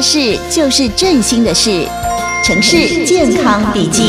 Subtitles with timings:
[0.00, 1.86] 的事就是振兴的事，
[2.42, 4.04] 城市健康笔记。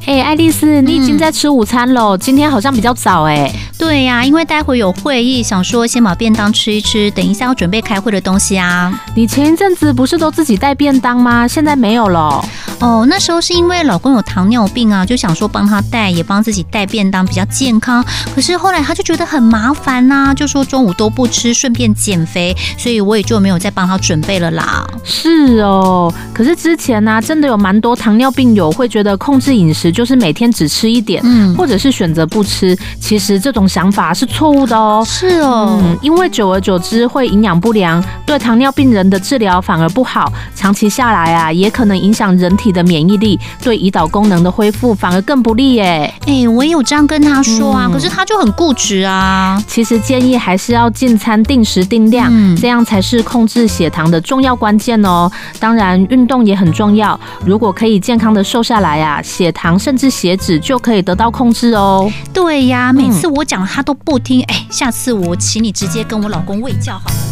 [0.00, 2.16] 嘿，爱丽丝，你已经在吃午餐喽？
[2.16, 3.52] 嗯、今天好像比较早哎。
[3.78, 8.92] 对呀、啊，因为待会有会议，想说先把便当吃一吃，等一下要准备开会的东西啊。
[9.14, 11.48] 你前一阵子不是都自己带便当吗？
[11.48, 12.44] 现在没有了。
[12.78, 18.04] 哦，那时候是因为老公有糖尿病啊，就想说帮他带，也帮自己带便当比较健康。
[18.34, 24.86] 可是后来他就觉得很麻烦呐、啊，就说中午都不吃，顺便减肥，所以我也就没有再帮他准备了啦。
[25.04, 32.76] 是哦，可是之前呢、啊，真的有蛮多糖尿病友会觉得控制饮食就是每天只吃一点，嗯，或者是选择不吃。
[33.00, 35.02] 其实这种想法是错误的哦。
[35.06, 46.12] 是哦，嗯，因为久而久之会营养不良，对糖尿病人的治疗反而不好，长期下来啊，也可能影响人体的免疫力，对胰岛功能的恢复反而更不利耶。
[46.26, 49.58] 哎，我也有这样跟他说啊，嗯、可是他就很固执啊。
[49.66, 55.32] 其实建议还是要进餐定时定量，嗯、这样才是控制血糖的重要关键哦。
[55.58, 57.18] 当然，运动也很重要。
[57.46, 62.12] 如果可以健康的瘦下来啊，血糖甚至血脂就可以得到控制哦。
[62.34, 64.42] 对呀，每次我讲他都不听。
[64.44, 67.31] 哎，下次我请你直接跟我老公喂叫好了。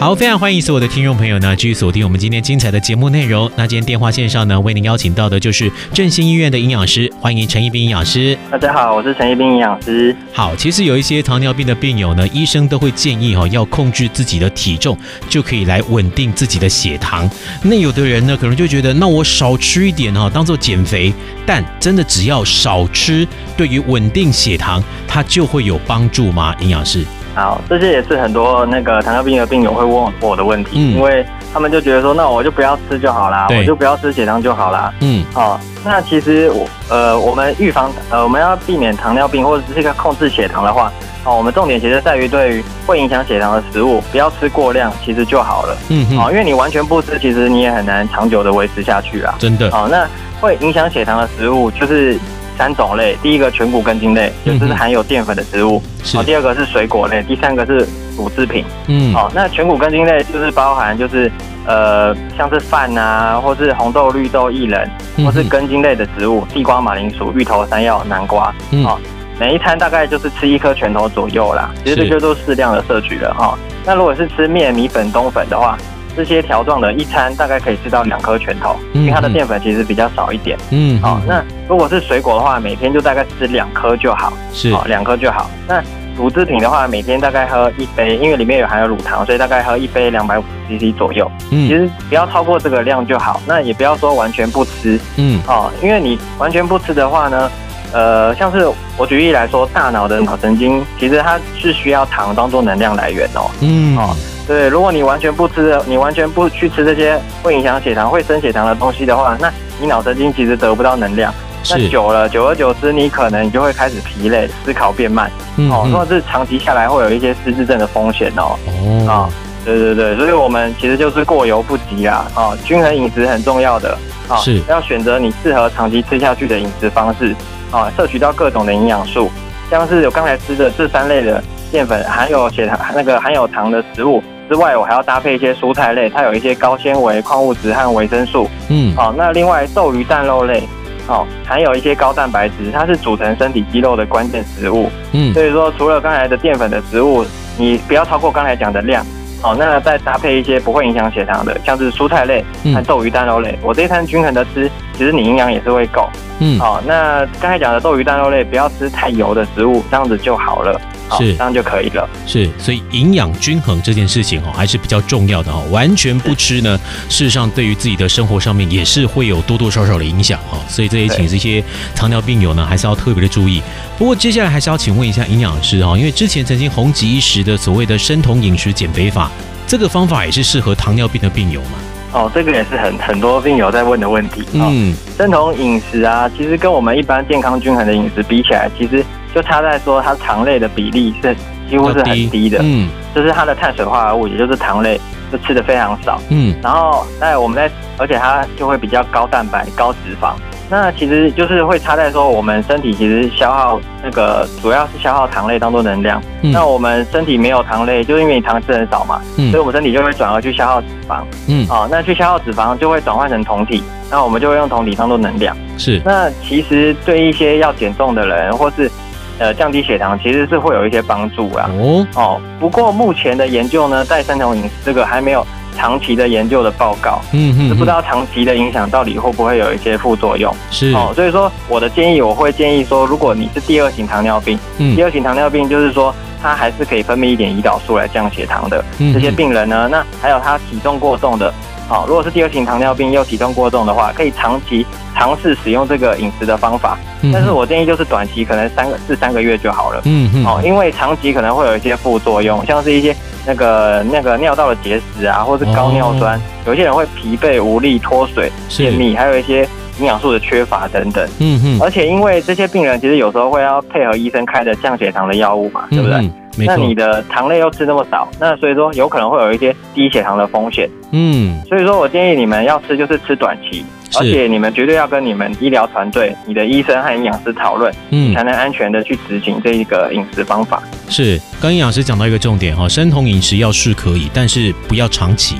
[0.00, 3.50] 好，非常欢迎所有的听众朋友呢，继续锁定我们今天精彩的节目内容。
[3.56, 8.38] 那今天电话线上呢，为您邀请到的就是振兴医院的营养师，欢迎陈一斌营养师。
[8.48, 10.14] 大家好，我是陈一斌营养师。
[10.32, 14.96] 好，其实有一些糖尿病的病友呢，医生都会建议哈，要控制自己的体重，
[15.28, 17.28] 就可以来稳定自己的血糖。
[17.64, 21.12] 那有的人呢，可能就觉得，那我少吃一点哈，当做减肥。
[21.44, 23.26] 但真的只要少吃，
[23.56, 26.54] 对于稳定血糖，它就会有帮助吗？
[26.60, 27.04] 营养师？
[27.34, 34.92] 好，这些也是很多那个糖尿病的病友会问我的问题，嗯、因为他们就觉得说，那我就不要吃就好啦，我就不要吃血糖就好啦。
[35.00, 40.92] 嗯，好、哦，那其实我呃，我们预防呃，我们要避免糖尿病或者是一个控制血糖的话，
[41.24, 45.76] 哦，我们重点其实在于对于会影响血糖的食物，不要吃过量，其实就好了。
[45.90, 49.34] 嗯哦，因为你完全不吃，其实你也很难长久的维持下去啊。
[49.38, 49.68] 真的。
[49.70, 50.08] 哦，那
[50.40, 52.18] 会影响血糖的食物就是。
[52.58, 55.78] 三种类，第一个全谷根茎类，就是含有淀粉的植物。
[56.12, 57.86] 好、嗯，第二个是水果类，第三个是
[58.16, 58.64] 乳制品。
[58.88, 61.30] 嗯，好，那全谷根茎类就是包含就是
[61.66, 64.90] 呃像是饭啊，或是红豆、绿豆、薏仁，
[65.24, 68.52] 或是根茎类的植物，地瓜、马铃薯、芋头、山药、南瓜。
[68.72, 68.98] 嗯，好，
[69.38, 73.56] 每一餐大概就是吃一颗拳头左右啦，其实这就都适量的摄取了哈。
[73.86, 75.78] 那如果是吃面、米粉、冬粉的话。
[76.18, 80.58] 这些条状的一餐大概可以吃到两颗拳头，因为它的淀粉其实比较少一点。
[80.70, 84.32] 嗯，好，那如果是水果的话，每天就大概吃两颗就好。
[84.52, 85.48] 是，哦，两颗就好。
[85.68, 85.80] 那
[86.16, 91.30] 乳制品的话，每天大概喝一杯，因为里面有含有乳糖，所以大概喝一杯两百五十 CC 左右。
[91.52, 93.40] 嗯，其实不要超过这个量就好。
[93.46, 94.98] 那也不要说完全不吃。
[95.14, 97.48] 嗯，哦，因为你完全不吃的话呢，
[97.92, 103.48] 呃，像是我举例来说，大脑的脑神经其实它是需要糖当做能量来源哦。
[103.60, 104.16] 嗯，哦。
[104.48, 111.32] 对，如果你完全不吃，你完全不去吃这些会影响血糖、会升血糖的东西的话，那你脑神经其实得不到能量。
[111.62, 115.30] 是那久了，久而久之，你可能你就会开始疲累，思考变慢。
[115.56, 118.56] 嗯，嗯，哦，或者是长期下来会有一些失智症的风险哦。
[118.66, 119.28] 哦，哦，
[119.66, 122.24] 对对对，所以我们其实就是过犹不及啊。
[122.34, 123.98] 哦，均衡饮食很重要的。
[124.28, 127.32] 哦，是要选择你适合长期吃下去的饮食方式。
[127.70, 129.30] 啊，哦，摄取到各种的营养素，
[129.70, 134.22] 像是有刚才吃的这三类的淀粉，含有血糖那个含有糖的食物。
[134.48, 138.48] 之外，我还要搭配一些蔬菜类，它有一些高纤维、矿物质和维生素。
[138.68, 140.66] 嗯，好，那另外豆鱼蛋肉类，
[141.06, 144.90] 好，含有一些高蛋白质，它是组成身体肌肉的关键食物。
[145.12, 147.24] 嗯，所以说除了刚才的淀粉的食物，
[147.56, 149.04] 你不要超过刚才讲的量。
[149.40, 152.44] 好，那再搭配一些不会影响血糖的，像是蔬菜类
[152.74, 153.56] 和豆鱼蛋肉类。
[153.62, 156.10] 我这一餐均衡的吃，其实你营养也是会够。
[156.40, 160.80] 嗯，好，那刚才讲的豆鱼蛋肉类，不要吃太油的食物，这样子就好了。
[161.16, 162.06] 是，这样就可以了。
[162.26, 165.58] 是，所以营养均衡这件事情哦，还是比较重要的哈。
[165.70, 166.78] 完全不吃呢，
[167.08, 170.58] 事实上对于自己的生活上面也是会有多多少少的影响哈。
[170.68, 173.62] 所以这也请这些糖尿病友呢，还是要特别的注意。
[173.96, 179.30] 不过接下来还是要请问一下营养师哈，因为之前曾经红极一时的所谓的生酮饮食减肥法，
[179.66, 181.78] 这个方法也是适合糖尿病的病友吗？
[182.12, 184.44] 哦，这个也是很很多病友在问的问题。
[184.54, 189.04] 嗯，生酮饮食啊，其实跟我们一般健康均衡的饮食比起来，其实。
[189.34, 191.36] 就差在说，它糖类的比例是
[191.68, 194.98] 几乎是很低的，嗯，就是它的碳水化合物，也就是糖类，
[195.30, 200.32] 就吃的非常少，嗯，然后在我们在，而且它就会比较高蛋白、高脂肪。
[200.70, 206.22] 那其实就是会差在说，我们身体其实消耗那个主要是消耗糖类当做能量。
[206.42, 211.22] 嗯、那我们身体没有糖类，就是因为你糖吃很少嘛，嗯、所以我们身体就会转而去消耗脂肪。
[211.48, 215.56] 嗯，哦，那去消耗脂肪就会转换成酮体，那我们就会用酮体当做能量。
[215.78, 216.02] 是。
[216.04, 218.90] 那其实对一些要减重的人，或是
[219.38, 221.70] 呃降低血糖，其实是会有一些帮助啊。
[221.78, 225.46] 哦哦，不过目前的研究呢，在生酮饮食这个还没有
[225.78, 230.54] 长期的研究的报告，嗯嗯，不知道长期的影响到底会不会有一些副作用。
[230.70, 236.14] 是哦，所以说我的建议，我会建议说，如果你是第二型糖尿病，嗯，第二型糖尿病就是说。
[236.40, 238.84] 它还是可以分泌一点胰岛素来降血糖的。
[239.12, 241.52] 这些病人呢，那还有他体重过重的，
[241.88, 244.86] 好，如果是第二型糖尿病又体重过重的话，可以长期
[245.16, 246.96] 尝试使用这个饮食的方法。
[247.32, 250.00] 但是我建议就是短期可能三个至三个月就好了。
[250.04, 250.46] 嗯嗯。
[250.46, 253.12] 哦，因为长期可能会有一些副作用，像是一些
[253.48, 259.66] 那个那个尿道的结石啊，或是高尿酸，有些人会疲惫无力、脱水、便秘，还有一些。
[260.00, 266.30] 营养素的缺乏等等，嗯哼，而且因为这些病人其实有时候会要配合医生开的降血糖的药物嘛，对不对？
[266.64, 270.88] 那你的糖类又吃那么少，那所以说有可能会有一些低血糖的风险。
[271.10, 280.82] 嗯，所以说我建议你们要吃就是吃短期，而且你们绝对要跟你们医疗团队、你的医生和营养师讨论，嗯，才能安全的去执行这一个饮食方法。
[281.08, 285.56] 是，刚营养师讲到一个重点哈，生酮饮食要是可以，但是不要长期。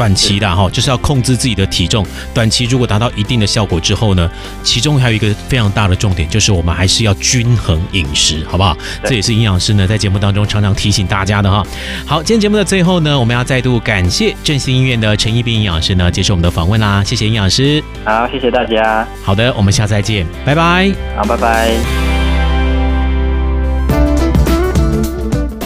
[0.00, 2.06] 短期的哈，就是要控制自己的体重。
[2.32, 4.30] 短期如果达到一定的效果之后呢，
[4.62, 8.74] 其中还有一个非常大的重点，就是我们还是要均衡饮食，好不好？
[9.04, 11.62] 这也是营养师呢在节目当中常常提醒大家的哈。
[12.06, 17.84] 好，今天节目的最后呢，我们要再度感谢振兴医院的陈一斌营养师呢接受我们的访问啦，谢谢营养师。
[18.02, 19.06] 好，谢谢大家。
[19.22, 20.90] 好的，我们下次再见，拜拜。
[21.14, 22.09] 好，拜拜。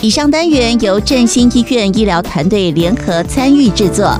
[0.04, 4.14] 以上单元由振兴医院医疗团队联合参与制作。